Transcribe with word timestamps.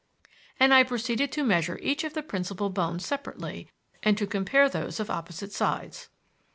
And 0.59 0.73
I 0.73 0.81
proceeded 0.81 1.31
to 1.33 1.43
measure 1.43 1.77
each 1.79 2.03
of 2.03 2.15
the 2.15 2.23
principal 2.23 2.71
bones 2.71 3.05
separately 3.05 3.69
and 4.01 4.17
to 4.17 4.25
compare 4.25 4.67
those 4.67 4.99
of 4.99 5.05
the 5.05 5.13
opposite 5.13 5.51
sides. 5.53 6.09